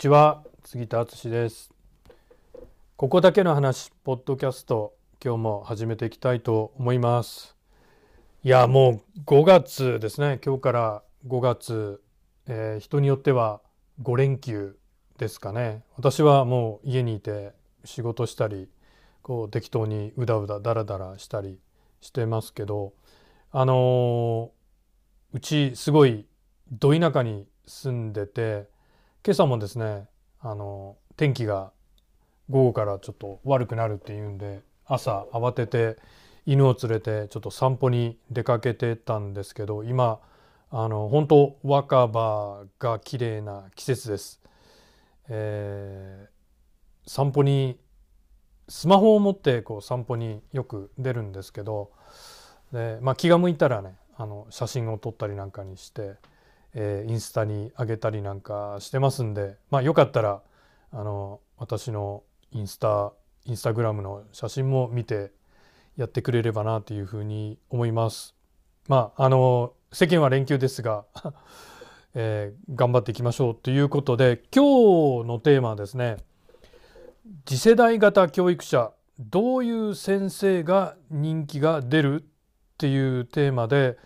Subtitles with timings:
[0.00, 0.42] ちは。
[0.64, 1.70] 杉田敦です。
[2.96, 7.54] ここだけの話ポッドキャスト今日も始めていきたいと思います。
[8.42, 10.40] いやもう5月ですね。
[10.42, 12.00] 今日から5月、
[12.46, 13.60] えー、人によっては
[14.00, 14.78] 5連休
[15.18, 15.84] ですかね。
[15.98, 17.52] 私はもう家にいて
[17.84, 18.70] 仕事したり
[19.20, 21.60] こう適当にうだうだだらだらしたり
[22.00, 22.94] してますけど
[23.52, 26.24] あのー、うちすごい
[26.72, 28.69] ど田舎に住んでて
[29.22, 30.08] 今朝もですね
[30.40, 31.72] あの天気が
[32.48, 35.98] 午後からちょっと悪くなるっていうんで朝慌てて
[36.46, 40.20] 犬を連れてちょっと散歩に出かけてたんですけど今
[40.70, 44.40] あの本当若葉が綺麗な季節です。
[45.28, 47.78] えー、散歩に
[48.68, 51.90] スマホを持ってこう散歩によく出るんですけど
[52.72, 56.14] で、まあ、気が向いたらねあの写真を撮ったりなんかにして
[56.74, 60.42] えー、インスタに上げたりなんかしてますんで、まあ、よかったら
[60.92, 63.12] あの私のインスタ
[63.44, 65.32] インスタグラムの写真も見て
[65.96, 68.34] やってくれればなというふうに思います。
[68.88, 71.04] まああの世間は連休ですが、
[72.14, 76.16] えー、頑張っていきましょうということで今日のテーマはですね
[77.44, 82.26] 次世代型教育者どういう先生が人気が出るっ
[82.78, 83.98] ていうテーマで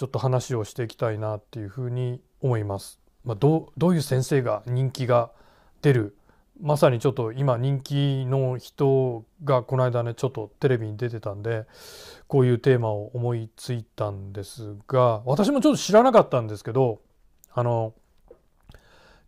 [0.00, 2.98] ちょっと話をしていきたいなっていうふうに思います。
[3.22, 5.30] まあ、どういう先生が人気が
[5.82, 6.16] 出る？
[6.58, 11.66] まさにちょっと今人気の人がこの間ねちょっとテレビに出てたんで
[12.28, 17.02] こういうテーマを思いついたんですが私もちょっと知らなかったんですけど
[17.52, 17.92] あの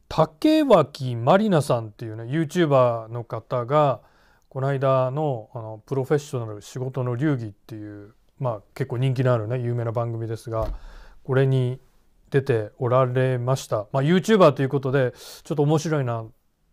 [0.09, 4.01] 竹脇まりなさんっていうね YouTuber の方が
[4.49, 10.69] この間のあのプロフェッショナル仕事の流儀っていうまあ、結構人気のあるね有名な番組ですが
[11.23, 11.79] これに
[12.31, 15.15] 出ておられました、まあ、YouTuber ということで
[15.45, 16.25] ちょっと面白いな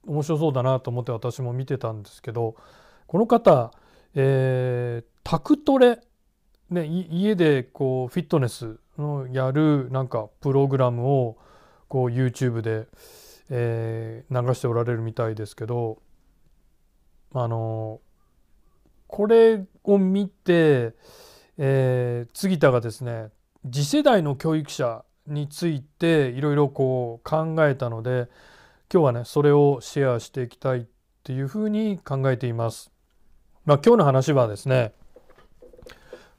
[0.08, 2.56] 面白そうだなと思って私も見てたんですけど
[3.06, 3.72] この方、
[4.16, 6.00] えー、タクトレ、
[6.72, 11.38] ね、家でこうフィットネスのやるなんかプログラムを
[11.88, 12.88] こう YouTube で、
[13.52, 16.02] えー、流しておられるみたいですけど
[17.36, 18.02] あの
[19.06, 20.94] これを見て
[21.62, 23.28] えー、杉田がですね
[23.70, 28.30] 次世代の教育者についていろいろこう考えたので
[28.92, 30.86] 今日はねそれをシェアしていきたいっ
[31.24, 32.92] ていうふうに考えています。
[33.66, 34.94] まあ、今日の話はですね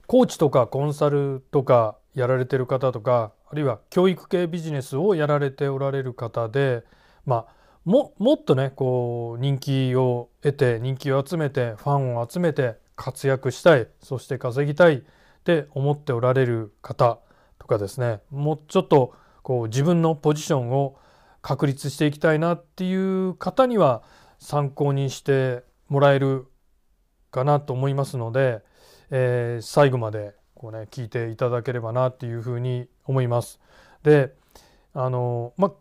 [0.07, 6.83] コーチとかコンサルとかやられてる方とかあるいは教育系ビジネスをやられておられる方で
[7.25, 7.55] まあ
[7.85, 15.01] ももっとねこう人気を得て人気を集めてファンを集めて活躍したいそして稼ぎたいっ
[15.43, 17.17] て思っておられる方
[17.57, 20.99] とかですねもうちょっとこう自分のポジションを
[21.41, 24.03] 確立していきたいなっていう方には
[24.37, 26.45] 参考にしてもらえる
[27.31, 28.61] かなと思いますので、
[29.09, 33.59] えー、最後までこうね聞いていただければなっていうふうに思います。
[34.03, 34.35] で
[34.93, 35.73] あのま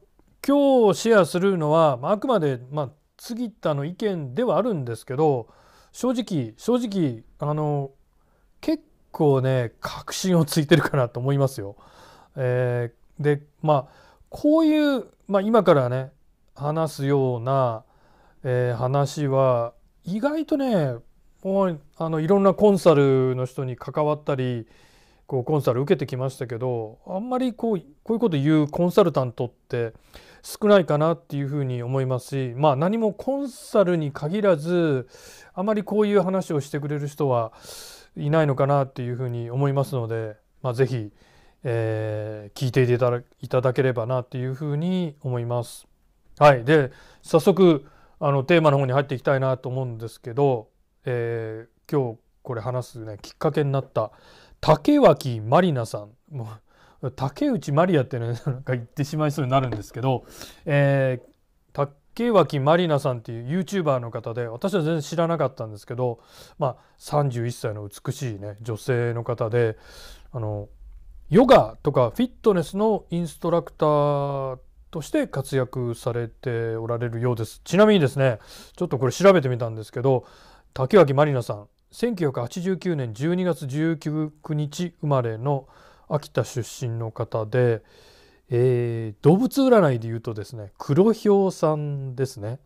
[0.46, 5.48] 今日シェアするのはまあくまでまあ杉田の意見ではあるんですけど
[5.92, 7.90] 正直正直あの
[8.60, 11.76] 結構ね確信をついてるかなと思いますよ。
[12.36, 16.10] えー、でまあこういう、まあ、今からね
[16.54, 17.84] 話すような、
[18.44, 19.74] えー、話は
[20.04, 20.94] 意外とね
[21.42, 24.66] もうあのいろんなコンサルの人に関わったり
[25.26, 29.92] こうコンサル受けてきましたけどあんまりこうこういうこと言うコンサルタントって
[30.42, 35.08] 少ないかなっていうふうに思いますしまあ何もコンサルに限らず
[35.54, 37.52] あまりこういう話をしてくれる人は
[38.16, 41.12] いないのかなっていうふうに思いますので、まあ、是非、
[41.64, 45.86] えー、聞いていただいただければなっていうふうに思います。
[46.38, 46.90] はい、で
[47.22, 47.86] 早速
[48.18, 50.68] あのテーマの方に入っていきたいなと思うんですけど、
[51.04, 54.10] えー、今日これ話すねきっかけになった
[54.60, 56.46] 竹脇まりなさんもう
[57.16, 60.24] 竹内まりやってねなんか言ってしまいそうになるんですけど、
[60.66, 66.20] えー、竹脇まりなさんっていう YouTuber の方で私は全然知らなかったんですけど、
[66.58, 69.78] まあ、31歳の美しいね女性の方で
[70.32, 70.68] あの
[71.30, 74.58] ヨガとかフィットネスのインストラクター
[74.90, 77.60] として活躍されておられるようです。
[77.62, 78.40] ちなみにですね
[78.76, 80.26] ちょっとこれ調べてみたんですけど
[80.74, 85.68] 竹脇まりなさん1989年12月19日生まれの
[86.10, 87.82] 秋田出身の方で、
[88.50, 92.58] えー、動物占いでいうとですね黒ひょうさんですね。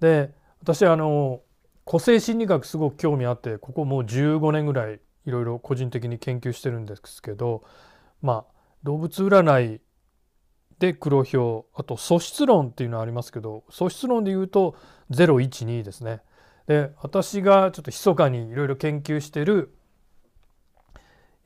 [0.00, 1.40] で私あの
[1.84, 7.62] 個性心理学すごく興味あってここもう15年ぐらいいろいろ個人的に研究してるんですけど
[8.20, 8.52] まあ
[8.82, 9.80] 動物占い
[10.78, 14.76] で黒表あと素質論っていうのはありますけど素質論で言うと
[15.10, 16.20] 012ですね。
[16.66, 19.75] で私がちょっと密かにいろいろ研究してる、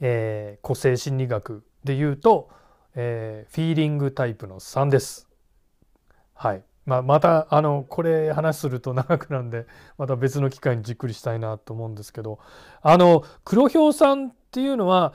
[0.01, 2.51] えー、個性心理学で言うと、
[2.95, 5.29] えー、フィーリングタイプの3です。
[6.35, 6.63] はい。
[6.87, 9.67] まあ、またあのこれ話すると長くなんで
[9.99, 12.41] また別の機会にじっくりしたいなと思うんですけど
[12.83, 15.13] あの黒豹さんっていうのは、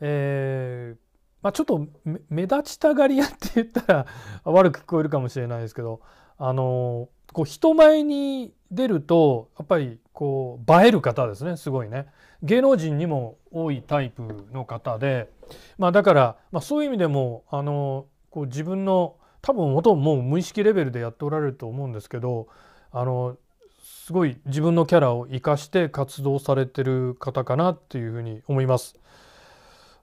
[0.00, 0.98] えー
[1.42, 1.86] まあ、ちょっと
[2.30, 4.06] 目立ちたがり屋って言ったら
[4.44, 6.00] 悪く聞こえるかもしれないですけど
[6.38, 12.06] あのこう人前に出るとやっぱりこう映える方ですねすごいね
[12.42, 14.22] 芸能人にも多いタイプ
[14.52, 15.28] の方で、
[15.76, 22.46] まあ、だから、まあ、そういう意味でもあのこう自分の多分元もう無意識レベルでやっておられると思うんですけど
[22.92, 23.36] あの
[23.82, 28.96] すごい自分のキャラを生かして活動されてる方かなっていうふうに思います。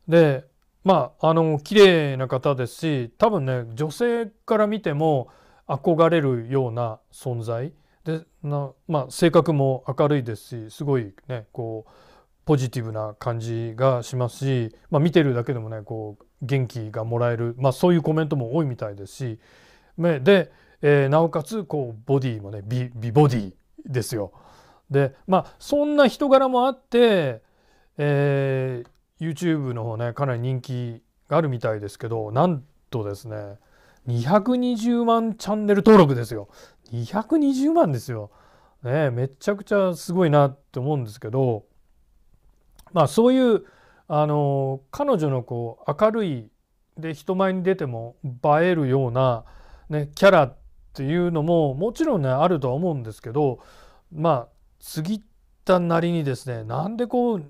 [0.07, 0.45] で
[0.83, 5.29] まああの綺麗な方ですし多分ね女性から見ても
[5.67, 7.71] 憧れるような存在
[8.03, 11.91] でな、まあ、性格も明るいですしすごいねこう
[12.45, 19.39] ポジティブな感じがしますし、まあ、見てるだけでもねこう元気がもらえる、まあ、そういうコメントも多いみたいですし
[19.97, 20.51] で、
[20.81, 23.53] えー、なおかつこうボディもね美美ボディ
[23.85, 24.31] ですよ。
[24.89, 27.41] でまあそんな人柄もあって、
[27.97, 33.57] えー、YouTube の方ねかなり人気があるみたいですけどなんとですね
[34.07, 36.49] 220万チャンネル登録ですよ。
[36.91, 38.31] 220万ですよ。
[38.83, 41.65] ねめちゃくちゃすごいなって思うんですけど
[42.93, 43.65] まあそういう
[44.07, 46.51] あの彼女のこう明るい
[46.97, 48.29] で人前に出ても映
[48.63, 49.45] えるような、
[49.89, 50.57] ね、キャラっ
[50.93, 53.59] ていうのももちろんねあるとは思うんですけど
[54.11, 54.47] まあ
[54.95, 55.23] 過ぎ
[55.63, 57.45] たなりにですねなんでこう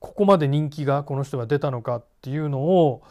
[0.00, 3.02] ここまで人気がこの人が出たのかっていうのを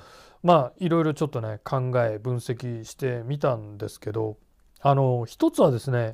[0.44, 4.38] まあいろいろちょっとね考え分析してみたんですけど
[4.82, 6.14] あの一つはですね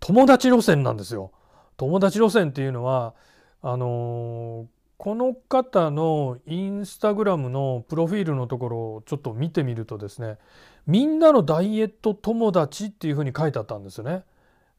[0.00, 1.32] 友達路線なんですよ。
[1.76, 3.14] 友達路線っていうのは
[3.62, 4.66] あの
[4.98, 10.38] この方のインスタグラムのプロフィールのところをちょっと見てみるとですね
[10.86, 14.24] みんなのダイエット友達っていうふうに書いてあったんですよね。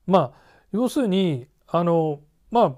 [0.05, 0.31] まあ
[0.71, 2.19] 要するにあの
[2.51, 2.77] ま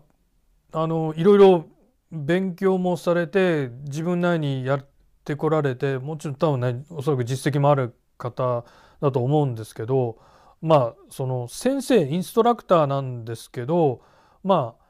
[0.71, 1.65] ああのいろいろ
[2.11, 4.87] 勉強もされて自分なりにやっ
[5.25, 8.63] てこられてもちろん多分ねおそらく実績もある方
[9.01, 10.17] だと思うんですけど
[10.61, 14.01] まあその先生インストラクターなんですけど
[14.43, 14.87] まあ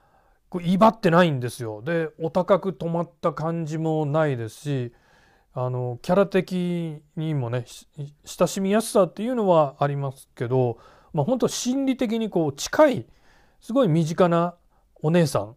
[0.62, 1.82] 威張ってないんですよ。
[1.82, 4.94] でお高く止まった感じもないですし
[5.54, 7.66] あのキャラ的にもね
[8.24, 10.78] 親しみやすさっていうのはありますけど、
[11.14, 13.08] まあ、本当心理的にこう近い
[13.60, 14.56] すごい身近な
[15.02, 15.56] お姉さんっ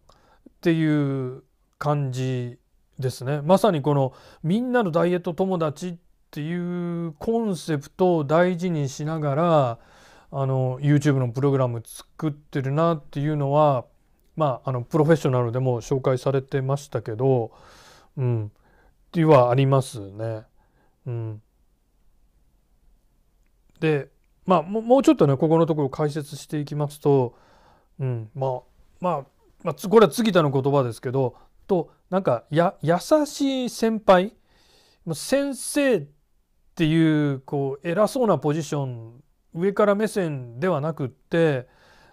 [0.61, 1.43] ていう
[1.81, 2.59] 感じ
[2.99, 3.41] ですね。
[3.41, 4.13] まさにこの
[4.43, 5.95] みんなのダイエット友達っ
[6.29, 9.79] ていうコンセプトを大事にしながら
[10.31, 13.85] あの YouTube のプログラム作ってるなっていうのは
[14.35, 17.51] まあ、あのプロフェッショナルでも紹介されてましたけど、
[18.17, 18.49] うん、っ
[19.11, 20.43] ていうはありますね。
[21.05, 21.41] うん、
[23.79, 24.09] で
[24.45, 27.35] まあもうちょっとねここのところ解説していきますと、
[27.99, 28.61] うん、まあ
[28.99, 29.25] まあ、
[29.63, 31.35] まあ、これは杉田の言葉ですけど
[31.71, 34.33] となんかや優しい先輩
[35.13, 36.07] 先生っ
[36.75, 39.23] ていうこう偉そうなポジション
[39.53, 41.67] 上から目線ではなくって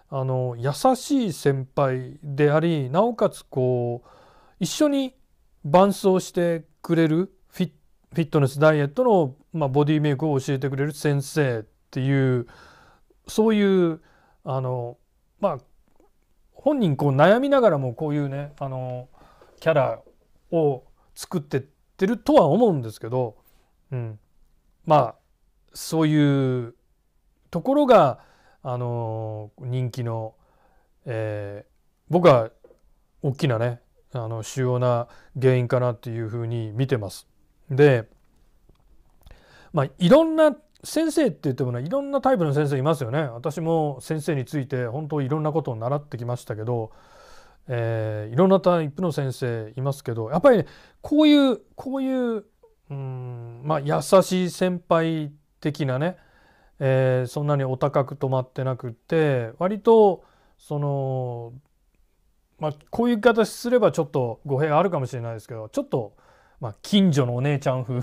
[0.09, 4.09] あの優しい先輩でありなおかつこう
[4.61, 5.13] 一緒に
[5.65, 7.71] 伴走してくれるフィ
[8.13, 12.47] ットネスダイエットの、まあ、ボディメイクを教えてくれる先生っていう
[13.27, 13.61] そうい
[13.91, 14.01] う
[14.45, 14.97] あの
[15.41, 15.57] まあ
[16.53, 19.09] 本人こう悩みながらもこういうねあの
[19.59, 20.01] キャラ
[20.51, 20.83] を
[21.15, 23.35] 作ってってるとは思うんですけど、
[23.91, 24.19] うん、
[24.85, 25.15] まあ
[25.73, 26.75] そういう
[27.51, 28.19] ところが
[28.63, 30.33] あの人気の、
[31.05, 31.71] えー、
[32.09, 32.51] 僕は
[33.21, 33.81] 大きなね
[34.13, 35.07] あの主要な
[35.39, 37.27] 原因かなっていうふうに見てます。
[37.69, 38.07] で
[39.73, 43.23] まあいろんな先生って言ってもねいろんなタイプの先生いますよね。
[43.23, 46.91] 私も先生について本当いろんなことを習ってきましたけど、
[47.71, 50.65] えー、いろんなタイプの先生いますけどやっぱりね
[51.01, 52.45] こういうこういう
[52.89, 56.17] うんまあ優しい先輩的なね
[56.79, 60.23] えー、そんなにお高く止まってなくって割と
[60.57, 61.53] その
[62.57, 66.15] まあこういう言い方すればちょっと語弊があるかもしれないですけどちょっと、
[66.61, 68.01] まあ、近所のお姉ちゃん風。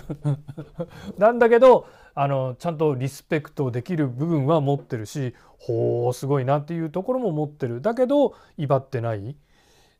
[1.18, 7.80] なんだけどあのちゃんとリスペクトできる部分は持ってるしほうすごいなっていうところも持ってる。
[7.80, 9.36] だけど威張ってない。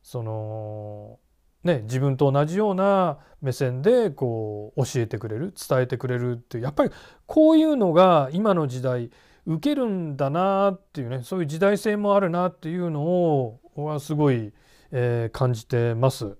[0.07, 1.19] その
[1.65, 6.91] ね、自分と同じような目線でこう教えてくれる伝えてくれるっていうやっぱり
[7.25, 9.11] こういうのが今の時代
[9.45, 14.53] 受けるんだなっていうねそういう時代性もあるなっていうのをはすごい、
[14.91, 16.37] えー、感じてます。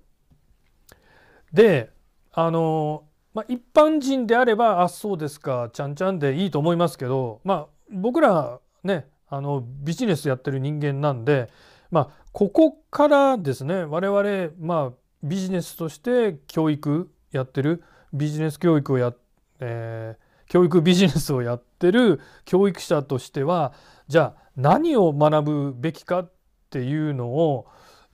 [1.52, 1.90] で
[2.32, 11.50] あの、まあ、一般人であればあそうですかちゃんちゃんでいいと思いますけどまあ僕らねあのビジネスやってる人間なんで
[11.90, 14.92] まあここからですね我々まあ
[15.22, 19.12] ビジネスとして教育やってるビジネス教育をや、
[19.60, 23.72] えー、教育ビジネスをやってる 教育者としては
[24.06, 26.30] じゃあ何を学ぶべきかっ
[26.70, 27.66] ていうのを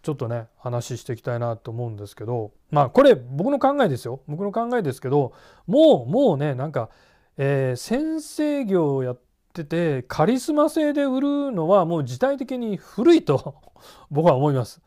[0.02, 4.21] ちょっとね話していきたいなと思うんですけどまあこれ僕の考えですよ。
[4.26, 5.33] 僕の考えですけど
[5.66, 6.90] もうもうねなんか、
[7.37, 9.23] えー、先生業をやって
[9.55, 13.55] ててカリスマ性で売るのはもう時代的に古いと
[14.11, 14.83] 僕は思います。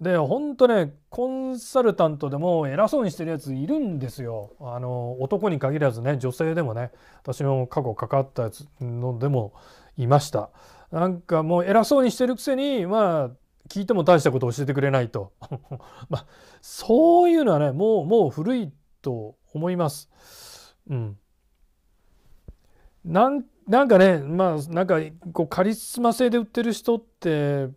[0.00, 4.50] で本当ねコンサルタントでも偉そうにしてるやついるんですよ。
[4.60, 9.52] あの男に限らずね女性でもね私の過去関わったやつのでも
[9.96, 10.50] いました。
[10.90, 13.30] なんかもう偉そうにしてるくせにまあ
[13.68, 15.32] 聞いても大したこと教えてくれないと
[16.08, 16.26] まあ
[16.60, 18.72] そういうのはねもうもう古い
[19.02, 20.76] と思います。
[20.88, 21.18] うん、
[23.04, 24.98] なんなんかねまあなんか
[25.32, 27.68] こうカリスマ性で売ってる人って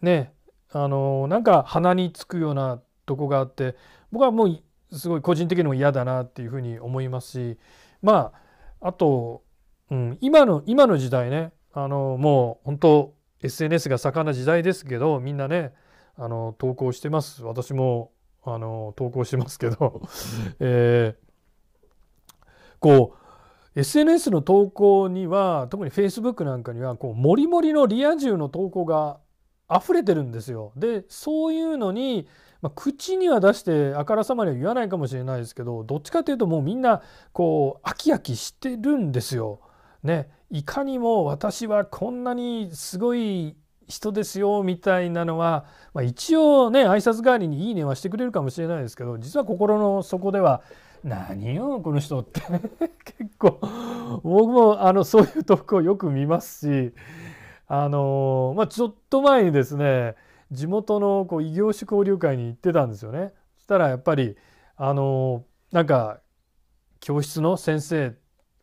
[0.00, 0.32] ね
[0.70, 3.76] あのなんか鼻につくようなとこがあって
[4.10, 4.62] 僕はもう
[4.96, 7.58] すごい個人的にも嫌だなっていうふうに思いますし
[8.00, 8.32] ま
[8.80, 9.42] ああと、
[9.90, 15.72] うん、今の今の時代ねあのもう本当 SNS が盛んな時代ですけどみんなね
[16.16, 17.42] あの投稿してます。
[17.42, 18.12] 私も
[18.44, 20.02] あの投稿してますけど、
[20.60, 22.46] えー、
[22.80, 23.21] こう
[23.74, 29.18] SNS の投稿には特に Facebook なんかにはこうモリモリのリア充の投稿が
[29.72, 30.72] 溢れてるんですよ。
[30.76, 32.28] でそういうのに、
[32.60, 37.02] まあ、口には出してあからさまには言わないかもしれないですけどどっちかというともうみんな
[37.32, 39.60] こう飽き飽きしてるんですよ。
[40.02, 45.64] ね、いかにも私はこんなにすごい人ですよみたいなのは、
[45.94, 50.62] まあ、一応ね挨拶代わりに「いいね」はしてくれるかもしれないですけど実は心の底では
[51.04, 52.40] 「何よこの人」って
[53.18, 53.60] 結構
[54.22, 56.94] 僕もあのそういう投稿よく見ますし
[57.68, 60.14] あのまあ、ちょっと前にですね
[60.50, 63.32] 地元のこう異業種交流会に行ってたんですよね。
[63.56, 64.36] そしたらやっぱり
[64.76, 66.20] あのなんか
[67.00, 68.14] 教室の先生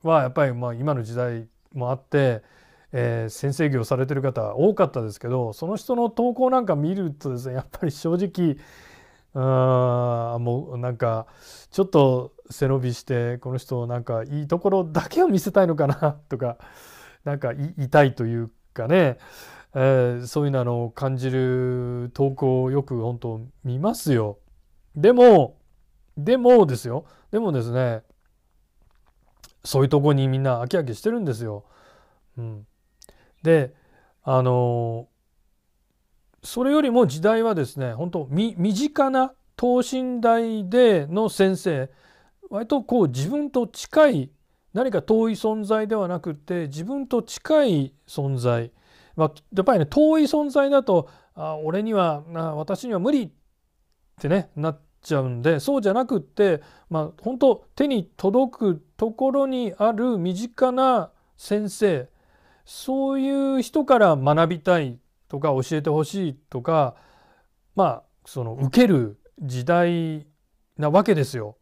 [0.03, 2.43] はやっぱりまあ今の時代もあって、
[2.91, 8.57] えー、先生業されてる方多かったですけどその人の投稿なんか見るとですねやっぱり正直
[9.33, 11.27] あもうなんか
[11.71, 16.57] ちょっと背伸びしてこの人なんかいいところだけを見せたいのかな とか
[17.23, 19.17] なんか言いというかね、
[19.75, 24.39] えー、そういうのを感じる投稿をよく本当見ますよ。
[24.95, 25.57] でも
[26.17, 28.03] でもですよでもですね
[29.63, 31.65] そういうとこにみんな飽き飽きしてるんですよ。
[32.37, 32.67] うん、
[33.43, 33.75] で
[34.23, 35.07] あの
[36.43, 41.89] それよりも時代はですね本当身近な等身大での先生
[42.49, 44.31] 割とこう自分と近い
[44.73, 48.71] 何か遠い存在ではなくて自分と近い存在、
[49.15, 53.29] まあ、やっぱりね遠い存在だとあ俺にはあ私には無理っ
[54.19, 62.09] てねなっちゃうんでそうじゃなくって、まあ、本当手に届くところにある身近な先生
[62.65, 64.99] そういう人から学びたい。
[65.29, 66.95] とか教えてほしいとか
[67.75, 70.27] まあその受ける時代
[70.77, 71.57] なわけですよ。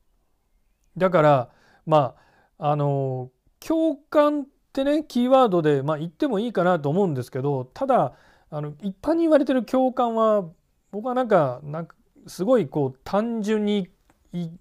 [0.97, 1.49] だから
[1.85, 2.15] ま
[2.57, 8.13] ああの共感ってねキーワードで、まあ、言ってもいいかなと思うんですけどただ
[8.49, 10.45] あの一般に言われてる共感は
[10.91, 11.95] 僕はなんかなんか
[12.27, 13.89] すごいこう単純に
[14.31, 14.59] 言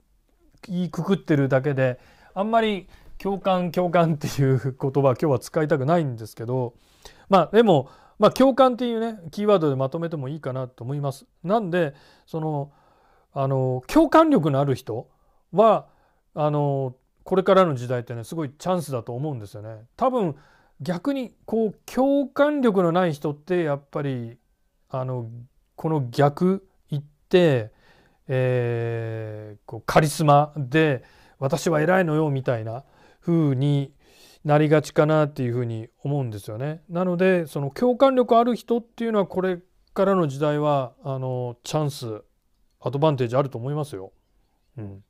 [0.68, 1.98] いくくってるだけで
[2.34, 6.74] あんまり共感共感っていう言葉今日は使いたくないんですけど
[7.28, 11.26] まあでもまあ共感っていうねキーワードでまとめてもいいかなと思います。
[11.42, 11.94] なんで
[12.26, 12.72] その
[13.32, 15.08] あの共感力のある人
[15.52, 15.86] は
[16.34, 19.84] あのこれからの時代ってねすごいチャンスだと思うんですよね。
[19.96, 20.36] 多分
[20.80, 24.38] 逆にこう共感力のない人ってやっぱり
[24.88, 25.28] あの
[25.74, 27.72] この逆言って、
[28.28, 31.02] えー、こうカリスマで
[31.38, 32.84] 私は偉いのよみたいな
[33.20, 33.92] 風に
[34.46, 36.80] なりがちかなっていうふうに思うんですよね。
[36.88, 39.58] なのでその共感力ある人っていうのはこれ
[39.92, 42.22] からの時代はあのチャンス
[42.80, 44.12] アドバンテージあると思いますよ。
[44.78, 45.02] うん、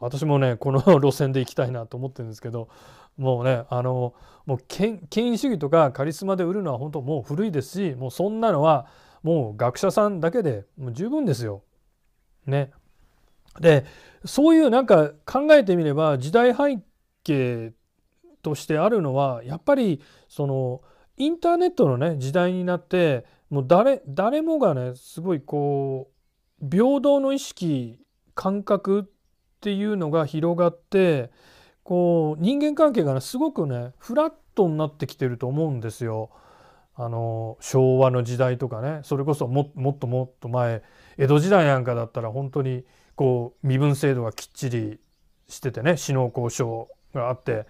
[0.00, 2.68] 私もねこの路線で行きたいなと思ってるんですけど
[3.16, 4.12] もうねあの
[4.44, 8.86] もう権威主義とかカリスマで売るのは本当もう古いですしもうそんなのは
[9.22, 11.62] もう学者さんだけでもう十分ですよ。
[12.46, 12.70] ね。
[13.58, 13.86] で
[14.26, 16.82] そういうなんか考えてみれば時代背
[17.22, 17.72] 景
[18.44, 20.82] としてあるのはやっぱりその
[21.16, 26.10] インターネットのね時代になってもう誰誰もがねすごいこ
[26.62, 27.98] う平等の意識
[28.34, 29.04] 感覚っ
[29.60, 31.30] ていうのが広がって
[31.82, 36.30] こう人間関係がねすごくねフラットになってきてると思うんですよ。
[36.96, 40.82] あの昭和の時代とかねそれこそももっともっと前
[41.18, 42.84] 江戸時代なんかだったら本当に
[43.16, 45.00] こう身分制度がきっちり
[45.48, 47.66] しててね死の交渉があって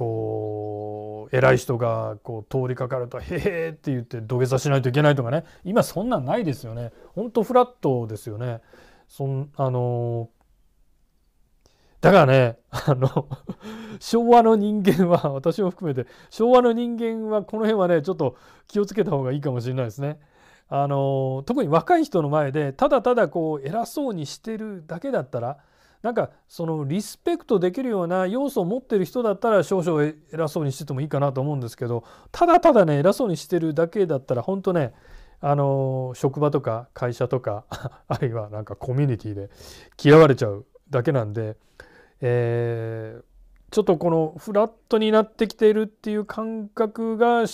[0.00, 6.90] こう偉い人がこう通りかかると「へえ」って言って土下座しないといけないとかね今そんなんないですよね。
[7.14, 8.62] 本当フラットですよね。
[9.08, 10.30] そんあの
[12.00, 13.28] だからねあの
[13.98, 20.18] 昭和の人間は私も含めて昭和の人間はこの辺はねちょっと気をつけた方がいいかもしれないですね。
[20.70, 25.58] あの特に若い人の前でただただこう偉そうにしてるだけだったら
[26.02, 34.94] なんかそのリスペクトできるような要素を持ってる人だったら少々偉そうにしててもいいかなと思うんですけどただただね偉そうにしてるだけだったら本当ね
[35.40, 37.64] あの職場とか会社とか
[38.08, 39.50] あるいはなんかコミュニティで
[40.02, 41.56] 嫌われちゃうだけなんで、
[42.20, 43.22] えー、
[43.70, 47.44] ちょっとこのフラットになってきているっていう感覚が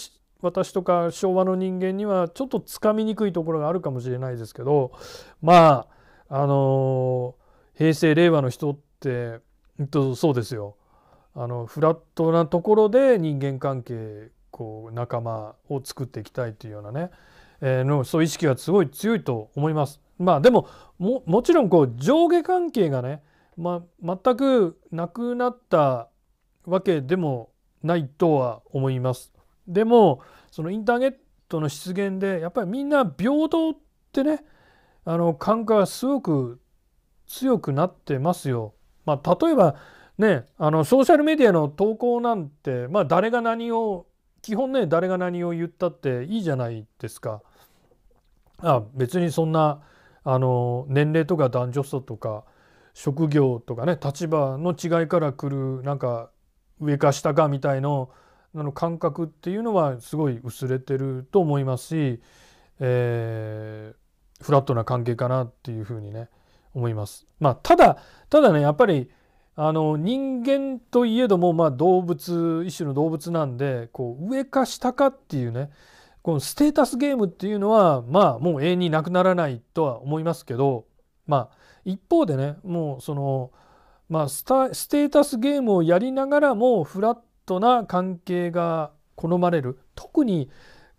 [0.41, 4.93] 私とか昭和の人間にはちょっとつかみにくいところがあるかもしれないですけど
[5.43, 5.87] ま
[6.29, 7.37] ああの
[7.77, 9.41] 平成令和の人って
[9.93, 10.77] そうですよ
[11.35, 17.11] あのフラットなところで人間関係こう仲間を作っていきたいっていうようなね、
[17.61, 20.01] えー、のそういう意識がすごい強いと思います。
[20.19, 20.67] まあでも
[20.99, 23.23] ももちろんこう上下関係がね、
[23.59, 26.09] まあ、全くなくなった
[26.65, 27.51] わけでも
[27.83, 29.31] ないとは思います。
[29.69, 31.15] でもそのインターネッ
[31.51, 33.75] トの出現でやっぱりみんな平等っ
[34.11, 34.43] てね
[35.05, 36.61] あの感覚がすごく
[37.27, 38.75] 強くなってますよ。
[39.05, 39.77] まあ、例えば
[40.19, 44.07] ねあのソーシャルメディアの投稿なんて、まあ、誰が何を
[44.43, 47.43] 基本ね誰が何を言ったっていいじゃないですか。
[48.59, 49.83] あ別にそんな
[50.25, 52.45] あの年齢とか男女差とか
[52.95, 56.31] 職業とかね立場の違いから来るなんか
[56.81, 58.11] 上か下かみたいの
[58.55, 62.21] の感覚っていうのはすごい薄れてると思いますし、
[62.81, 66.29] えー、フラットな関係かなっていうふうにね
[66.77, 67.27] 思います。
[67.41, 67.97] まあ、ただ
[68.29, 69.11] ただねやっぱり
[69.57, 75.71] あの人間といえどもまあ動物一種の動物なんでこう上か下かっていうね
[76.23, 80.85] このステータスゲームっていうのはまあもう永遠になくならないとは思いますけど
[81.27, 83.51] まあ一方でねもうその
[84.11, 90.51] まあステータスゲームをやりながらもフラットな関係が好まれる特に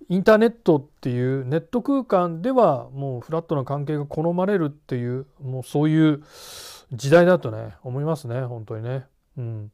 [0.09, 6.23] インターネットっていうネット空間ではもうフラットな関係が好まれるっていうもうそういう
[6.93, 9.05] 時代だとね思いますね本当にね。
[9.37, 9.71] うん、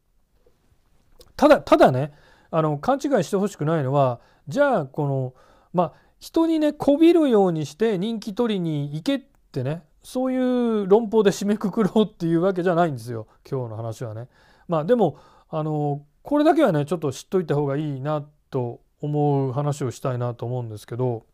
[1.36, 2.14] ただただね
[2.52, 5.34] あの勘違いしてほしくないのはじゃあこの
[5.74, 14.28] まあ人にねこびるようにして人気取りに行けってねそういう論法で締めくくろうっていうわけじゃないんですよ今日の話はね。
[14.68, 15.18] まあでも
[15.50, 21.26] あのこれだけはねちょっと知っといた方がいいなと思う話をしたいなと思うんですけど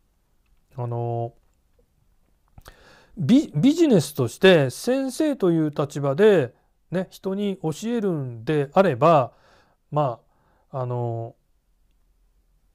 [0.76, 1.32] あの
[3.16, 6.52] ビジネスとして先生という立場で、
[6.90, 9.32] ね、人に教えるんであれば
[9.92, 10.18] ま
[10.72, 11.36] ああの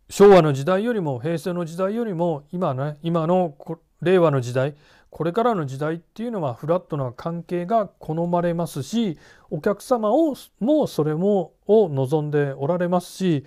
[0.10, 3.56] 昭和の時代よりも平成の時代よりも今ね今の
[4.02, 4.76] 令和の時代
[5.10, 9.18] これからの時代っていうのはフラットな関係が好まれますし
[9.50, 13.46] お客様をもそれもを望んでおられますし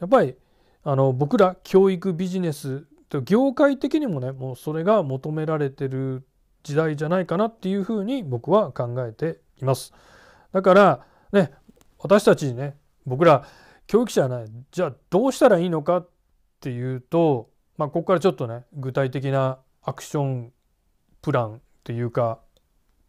[0.00, 0.34] やっぱり
[0.82, 6.24] あの僕ら教育ビジネスと業界的にもねもうそれが求められてる
[6.62, 9.92] 時代じゃないかなっていうふうに僕は考えています。
[10.52, 11.52] だからね
[11.98, 13.44] 私たちね僕ら
[13.86, 16.08] 教育者はねじゃあどうしたらいいのかっ
[16.60, 20.52] ていうと、まあ、ここからちょっとね具体的なアクション
[21.22, 22.40] プランっていうか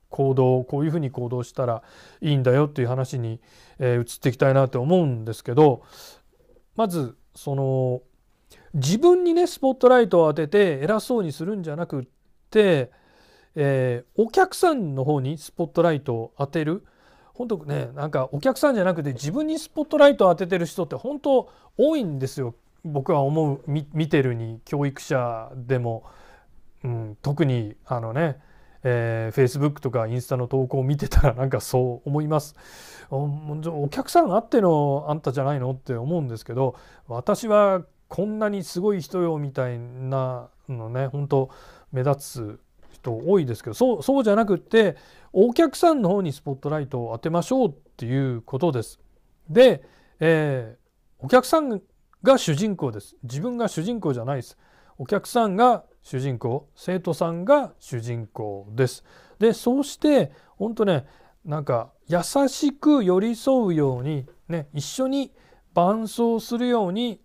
[0.09, 1.83] 行動こういうふうに行動したら
[2.21, 3.39] いいんだよっていう話に、
[3.79, 5.83] えー、移っていきたいなと思うんですけど
[6.75, 8.01] まずその
[8.73, 12.03] 自分にねスポットライトを当てて偉そうにするんじゃなくっ
[12.49, 12.91] て、
[13.55, 16.83] えー、お客さんの方にスポットライトを当てる。
[17.33, 22.55] 本当ねなんかお客さんじゃなくて自分にスポットライトを当ててる人って本当多いんですよ。
[22.83, 26.03] 僕は思う見てるに教育者でも、
[26.83, 28.39] うん、特にあのね
[28.83, 32.55] えー、Facebook とかインスタの投稿を見てたらなんかそう思います
[33.09, 36.75] お客さんあってのあんたじゃないのって思うんですけど
[37.07, 41.49] 私はこんなにすごい人よみたいなのね本当
[41.91, 42.59] 目立つ
[42.91, 44.95] 人多いですけどそうそうじゃなくって
[45.33, 48.99] お客さんの方にスポットライトを当てましょうっていうことです。
[49.49, 49.83] で、
[50.19, 51.81] えー、お客さん
[52.23, 53.15] が主人公です。
[53.23, 54.57] 自分が主人公じゃないです。
[54.97, 59.03] お客さんが主人公生徒さんが主人公です。
[59.39, 61.05] でそうして本当ね
[61.45, 65.31] なんか優しく寄り添うようにね一緒に
[65.73, 67.21] 伴奏するように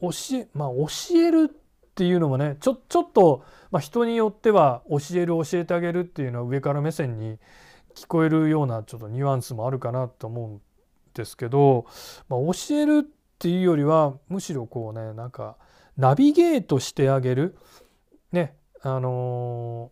[0.00, 7.38] 教えまあ教えるっていうのもねちょちょっと、まあ、人によっては教える教えてあげるっていうのは上から目線に
[7.94, 10.60] 聞こえるようなちょっとニュアンスもあるかなと思うん
[11.14, 11.86] ですけど、
[12.28, 15.56] まあ、教えるっていうよりはむしろこうねなんか
[15.96, 17.56] ナビゲートしてあげる
[18.32, 19.90] ねあの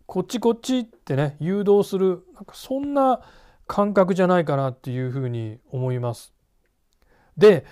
[0.00, 3.20] ー、こっちこっちってね誘導するなんかそんな
[3.66, 6.32] 感覚じゃないかなっていうふうに思います。
[7.36, 7.66] で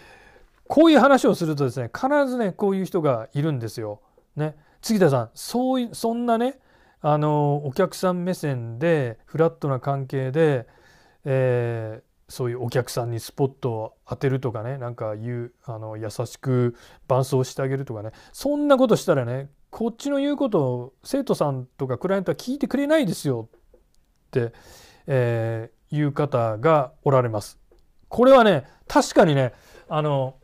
[0.67, 4.01] こういう話をするとですね必ずねこういう人がいるんですよ。
[4.37, 6.59] ね杉田さんそういそんなね
[7.01, 10.67] あのお客さん目線でフラットな関係で、
[11.25, 16.75] えー、そういうお客さんにスポットを当てるとかねなんか言うあの優しく
[17.07, 23.61] 伴奏してあげるとかねそんなことしたらねこっちの言うことを生徒さんとかクライアントは聞いてくれないですよっ
[24.33, 24.53] て、
[25.07, 27.61] えー、いう方がおられます。
[28.09, 29.53] これはね確かにね
[29.89, 30.35] あの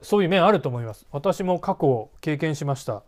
[0.00, 1.06] そういう面あると思います。
[1.12, 3.04] 私も過去経験しました。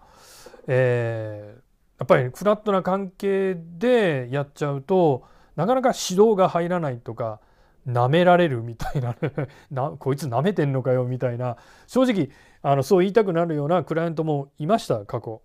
[0.68, 5.24] えー、やっぱりフラットな関係でやっちゃうと
[5.56, 7.40] なかなか指導が入らないとか
[7.86, 9.16] 舐められるみたいな
[9.70, 12.30] なこいつ舐めてんのかよみたいな正直
[12.62, 15.42] あのそう言いたくなるようなクライアントもいました過去。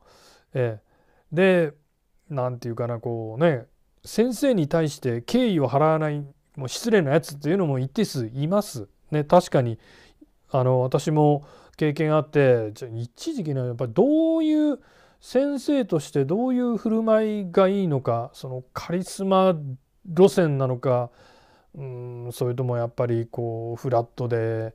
[0.54, 1.74] えー、で
[2.30, 3.66] 何て言うかなこうね
[4.04, 6.26] 先生に対して敬意を払わない
[6.56, 8.88] もう失礼なやつっていうのも一定数います。
[9.12, 9.80] ね確かに
[10.52, 11.46] あの私も
[11.78, 14.80] 経験あってじゃ一時期ねやっぱりどういう
[15.22, 19.56] 先生としてどういう振る舞いがいいのかそのカリスマ
[20.06, 21.10] 路線なのか
[21.76, 24.74] うんそれともやっぱりこうフラットで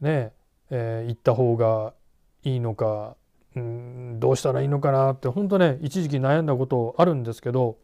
[0.00, 0.32] ね、
[0.70, 1.94] えー、行った方が
[2.42, 3.16] いいのか
[3.56, 7.78] うんどうしたらいいのかなって本当ね一時期悩んだことあるんですけど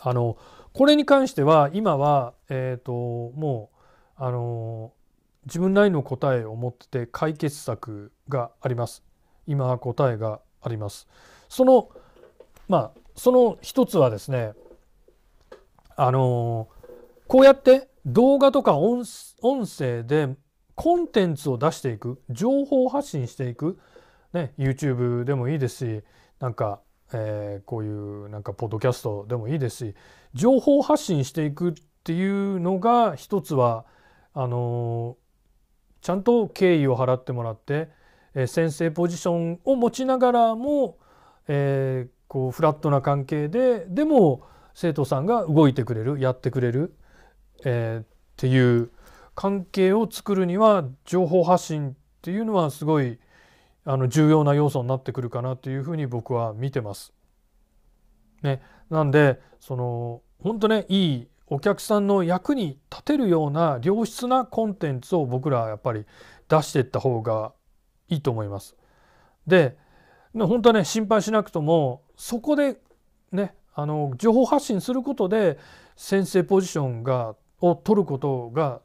[0.00, 0.36] あの
[0.74, 3.70] これに関しては今は、えーと、も
[4.18, 4.92] うあの
[5.46, 9.04] 自分なりの答えを持ってて解決策があります。
[9.46, 11.06] 今は答えがあります。
[11.48, 11.90] その
[12.68, 14.54] まあその一つはですね
[15.96, 16.68] あの
[17.26, 19.06] こうやって動画とか音
[19.66, 20.36] 声で
[20.74, 23.78] コンテンツを出していく情報発信していく、
[24.32, 26.02] ね、YouTube でもいいですし
[26.40, 26.80] なんか、
[27.12, 29.94] えー、こういうなんかポッドキャストでもいいですし
[30.34, 33.86] 情報発信していくっていうのが一つは
[34.34, 37.88] あのー、ちゃんと敬意を払ってもらって、
[38.34, 40.98] えー、先生ポジションを持ちながらも、
[41.48, 44.42] えー、こうフラットな関係ででも
[44.74, 46.94] 生徒さんが動いてくれるやってくれる。
[47.64, 48.90] えー、っていう
[49.34, 53.18] 関係を作るには情報発信っていうのはすごい
[53.84, 57.12] あの重要な要素になってくるかなというふうに僕は見てます。
[58.42, 66.06] ね、なんでその本当ねいいお客さんの役に立てるような良質なコンテンツを僕らはやっぱり
[66.48, 67.52] 出していった方が
[68.08, 68.76] いいと思います。
[69.46, 69.76] で
[70.34, 72.78] 本当はね心配しなくともそこで
[73.32, 75.58] ねあの情報発信することで
[75.96, 77.36] 先生ポジションが
[77.68, 78.80] を取ることが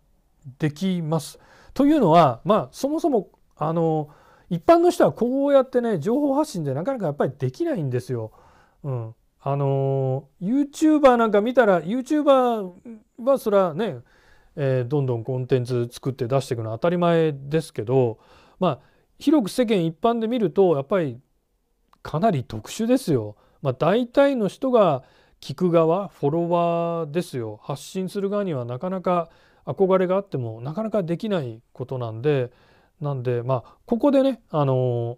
[0.58, 1.40] できます。
[1.74, 4.10] というのはまあそもそもあの
[4.50, 8.32] 一般の人はこうやってね情報発信でなかなかやっぱりできないんですよ。
[8.84, 12.72] うん、あの YouTuber なんか見たら YouTuber
[13.20, 13.98] はそれはね、
[14.56, 18.20] えー、どんどんコンテンツ作って出していくのは当たり前ですけど
[18.60, 18.80] まあ
[19.20, 21.20] 広く世間一般で見るとやっぱり
[22.02, 23.36] かなり特殊ですよ。
[23.62, 25.04] まあ、大体の人が
[25.42, 29.30] 聞く側フォロワーですよ発信する側にはなかなか
[29.66, 32.52] 憧れがあってもなかなかできないことなんで
[33.02, 35.18] なんでまあここでねあの、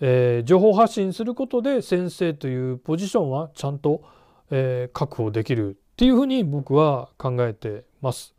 [0.00, 4.02] えー、情報発信することで先生というポジションはちゃんと、
[4.50, 8.34] えー、確保できるっていうふうに僕は考えてます。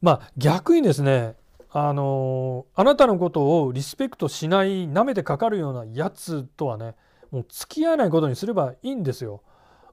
[0.00, 1.34] まあ逆にですね
[1.70, 6.94] あのあなたのことをリスペクトしないなめてかかるようなやつとはね
[7.30, 9.42] もう付き合えないことにすればいいんですよ。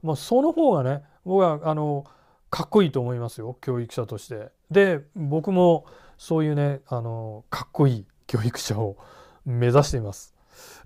[0.02, 2.04] もうその方がね僕はあの
[2.50, 4.50] かっこいいと思いますよ教育者として。
[4.70, 5.86] で僕も
[6.18, 8.96] そういうねあのかっこいい教育者を
[9.44, 10.34] 目指しています。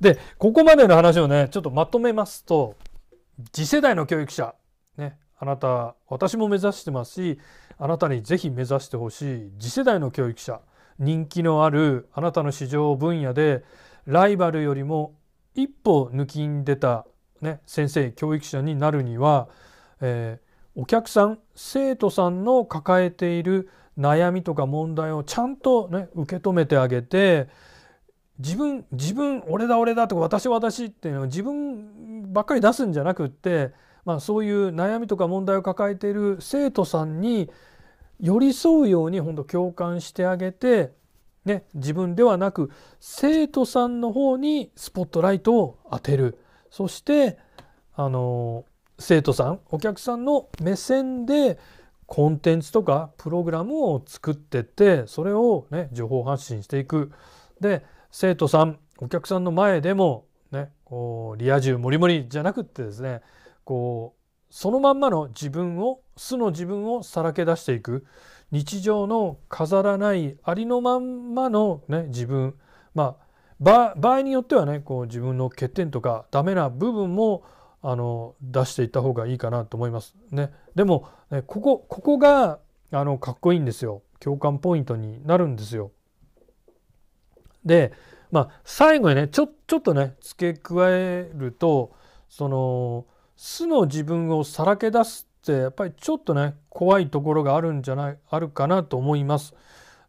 [0.00, 2.76] でここまでの話をねちょっとまとめますと
[3.52, 4.54] 次世代の教育者
[4.96, 7.38] ねあなた私も目指してますし
[7.78, 10.60] あなたにぜひ目指してほしい次世代の教育者
[10.98, 13.64] 人気のあるあなたの市場分野で
[14.06, 15.14] ライバルよりも
[15.58, 17.04] 一歩抜きん出た、
[17.40, 19.48] ね、先生教育者になるには、
[20.00, 23.68] えー、お客さん生徒さんの抱えている
[23.98, 27.48] 悩みとか問題をちゃんとね受け止めてあげて
[28.38, 33.72] 自分自分俺だ俺だとか私私っていうのは自分ばっかり出すんじゃなくって、
[34.04, 37.50] まあ、そういう悩みとか問題を抱えている生徒さんに
[38.20, 40.92] 寄り添うように本当共感してあげて、
[41.44, 42.70] ね、自分ではなく
[43.00, 46.38] 生徒さんの方にスポットライトを当てる
[46.70, 47.38] そして
[47.94, 48.64] あの
[48.98, 51.58] 生徒さんお客さんの目線で
[52.06, 57.12] コンテンツとかプログラムを作ってってそれをね情報発信していく。
[57.60, 63.20] で生徒さんお客さんの前でもねこうリア充もりもりじゃなくってですね
[63.64, 64.18] こう
[64.50, 68.04] そのまんまの自分を素の自分をさらけ出していく
[68.50, 72.54] 日常の飾らないありのまんまの、ね、自分
[72.94, 73.28] まあ
[73.60, 77.44] 場合によってはねこう自分の欠点とかダメな部分も
[77.82, 80.16] あの出していった方がいいかなと思います。
[80.30, 82.58] ね、でも、ね、ここここが
[82.90, 85.92] あのかっこいいんですよ共感ポイントになるんですよ。
[87.64, 87.92] で
[88.30, 91.92] まあ最後にねちょちょっとね付け加えると
[92.28, 99.54] その素の自分をさらけ出すってやっぱりちょっとね怖いところがあるんじゃないあるかなと思います。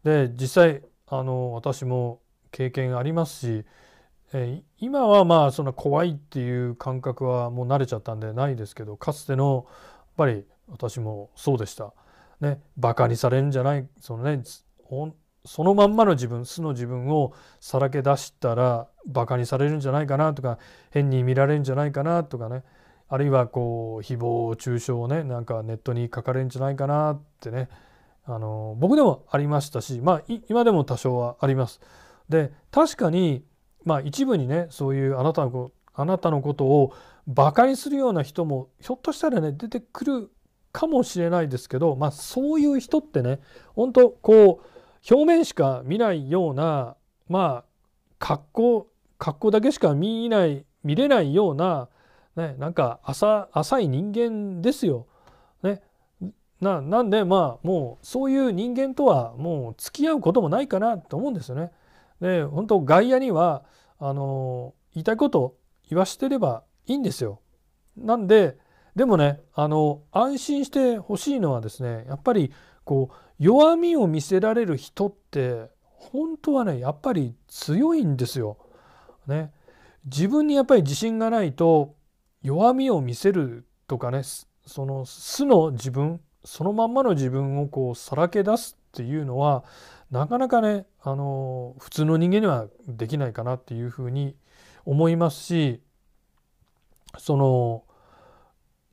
[0.04, 3.64] で実際あの私も経験ありますし
[4.32, 9.74] え今はまあそんな怖いっていう感覚はもう慣れちゃったんでないですけどかつてのやっ
[10.16, 11.94] ぱり私もそうでした。
[12.40, 14.42] ねバカにされるんじゃないそのね
[15.44, 20.58] そのまんまの自分素の自分をさらけ出したらバカにされるんじゃないかなとか
[20.90, 22.62] 変に見られるんじゃないかなとかね
[23.10, 27.68] あるいはこう誹謗中傷をねなんかネットに書かれるんじゃないかなってね
[28.24, 31.80] あの僕でもありましたしまあ今でも多少はあります。
[32.28, 33.44] で確かに
[33.84, 36.94] まあ一部にねそういうあなたのあなたのことを
[37.26, 40.30] バカにするような人もひょっとしたらね出てくる
[40.72, 43.40] かもしれないですけど、まあ、そういう人ってね
[43.74, 46.96] 本当こう表面しか見ないような
[47.28, 47.64] まあ
[48.20, 48.86] 格好
[49.18, 51.88] 格好だけしか見ない見れないような、
[52.40, 53.48] ね、なんか浅
[53.80, 55.06] い人間ですよ。
[55.62, 55.82] ね、
[56.60, 61.72] ななんでまあもうそういう人間とはもう付き合うこともないかなと思うんですよね。
[62.20, 63.64] で本当外野には
[63.98, 65.56] あの言いたいこと
[65.88, 67.40] 言わしてればいいんですよ。
[67.96, 68.58] なんで
[68.94, 72.52] でもねあの安心してほしいのはですねやっぱり
[72.84, 78.58] こう弱みを見せられる人って本当はねやっぱり強いんですよ。
[79.26, 79.52] ね、
[80.04, 81.94] 自分にやっぱり自信がないと
[82.42, 84.22] 弱みを見せるとかね
[84.66, 89.64] その素の自分そのまんまの自分をこうさらけ出すっていうのは
[90.10, 94.34] なかなかねあの普通の人間にはできないかなっていうふうに
[94.84, 95.80] 思いますし
[97.18, 97.84] その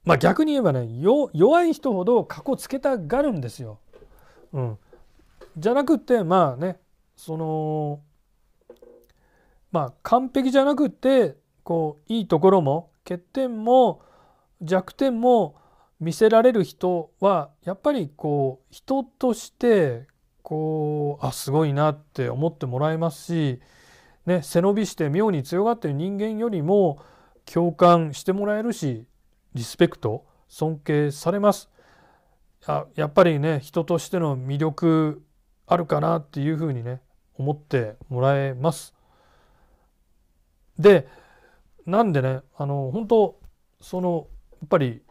[0.04, 0.88] まあ逆に言えばね
[1.34, 3.80] 弱い人ほど過去つけたがるんですよ。
[4.54, 4.78] うん、
[5.58, 6.80] じゃなくてまあね
[7.16, 8.02] その
[9.72, 14.02] まあ完璧じゃなくてこういいところも欠点も
[14.62, 15.56] 弱点も
[16.00, 20.08] 見せられる人はやっぱりこう人として
[20.44, 23.62] こうあすごいなって思ってもらえますし、
[24.26, 27.00] ね、背伸びして妙に強がってる人間よりも
[27.46, 29.06] 共感してもらえるし
[29.54, 31.70] リスペクト尊敬されます。
[32.68, 35.24] ややっぱりね人としての魅力
[35.66, 37.02] あるかなっていうふうにね
[37.36, 38.94] 思ってもらえます。
[40.78, 41.08] で
[41.88, 43.40] なんでねあの本当
[43.82, 44.28] その
[44.62, 45.02] やっぱり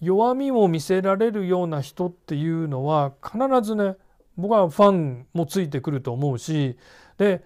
[0.00, 3.96] 弱みを見せられるような人っていうのは必ずね
[4.36, 6.78] 僕はファンもついてくると思うし
[7.18, 7.44] で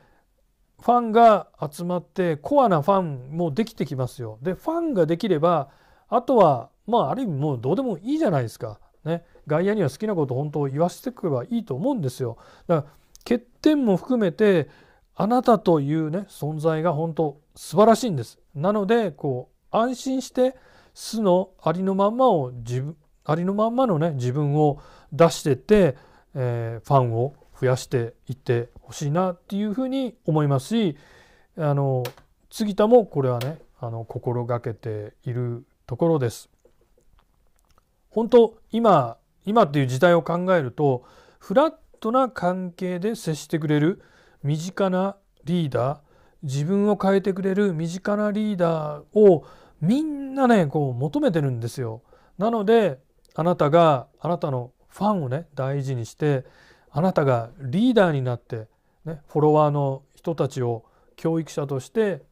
[0.80, 4.38] ファンが集まってコアなファンもできてきますよ。
[4.42, 5.70] でファンができれば
[6.08, 8.78] あとはまあある意味もうどうでもいいじゃないですか。
[9.04, 12.36] ね、外野には好きなことを本当言わせてくればいいと思うんですよ。
[12.66, 12.92] だから
[13.24, 14.68] 欠点も含めて
[15.14, 18.38] あなたというね存在が本当素晴らしいんです。
[18.54, 20.56] なのでこう安心して
[20.94, 24.80] 素のありのまんまを自分ありのまんまのね自分を
[25.12, 25.96] 出してって
[26.38, 30.96] えー、ファンを増やしていってほしいなっていうふうに思いますし
[31.56, 32.04] あの
[32.50, 36.50] 杉田もこれはねあの心がけているところです。
[38.10, 41.04] 本当今今っていう時代を考えると
[41.38, 44.02] フラットな関係で接してくれる
[44.42, 45.98] 身近なリーダー
[46.46, 49.44] 自分を変えてくれる身近なリーダーを
[49.80, 52.02] みんなねこう求めてるんですよ。
[52.38, 52.98] なので
[53.34, 56.46] あなたがあなたのファンをね大事にして
[56.90, 58.68] あなたがリーダーになって、
[59.04, 60.84] ね、フォロワーの人たちを
[61.16, 62.22] 教育者として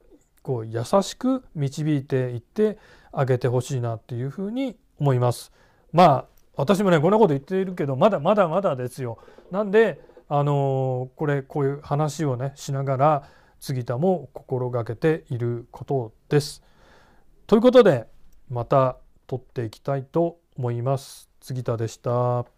[0.42, 2.78] こう優しく導いていって
[3.12, 5.52] あげてほしいなっていうふうに思います。
[5.92, 6.24] まあ
[6.56, 9.18] 私もねこんなこと言っているけどまだまだまだですよ。
[9.50, 13.28] なんであのこれこういう話をねしながら
[13.64, 16.62] 杉田も心がけていることです。
[17.46, 18.06] ということで
[18.50, 21.30] また撮っていきたいと思います。
[21.40, 22.53] 杉田でした。